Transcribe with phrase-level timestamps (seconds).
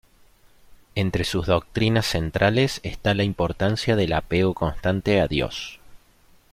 [0.95, 5.79] Entre sus doctrinas centrales está la importancia del apego constante a Dios.